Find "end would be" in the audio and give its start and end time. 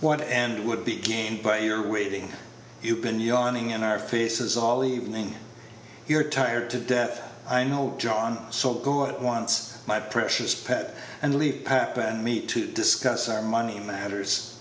0.22-0.96